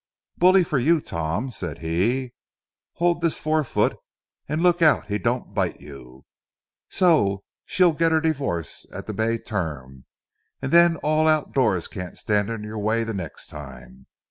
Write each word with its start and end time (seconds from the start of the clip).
"Bully 0.35 0.63
for 0.63 0.79
you, 0.79 0.99
Tom," 0.99 1.51
said 1.51 1.77
he. 1.77 2.17
"Here, 2.19 2.29
hold 2.93 3.21
this 3.21 3.37
fore 3.37 3.63
foot, 3.63 3.97
and 4.49 4.63
look 4.63 4.81
out 4.81 5.05
he 5.09 5.19
don't 5.19 5.53
bite 5.53 5.79
you. 5.79 6.25
So 6.89 7.43
she'll 7.67 7.93
get 7.93 8.11
her 8.11 8.19
divorce 8.19 8.87
at 8.91 9.05
the 9.05 9.13
May 9.13 9.37
term, 9.37 10.05
and 10.59 10.71
then 10.71 10.95
all 11.03 11.27
outdoors 11.27 11.87
can't 11.87 12.17
stand 12.17 12.49
in 12.49 12.63
your 12.63 12.79
way 12.79 13.03
the 13.03 13.13
next 13.13 13.45
time. 13.51 14.07